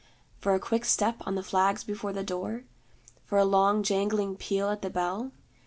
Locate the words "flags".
1.43-1.83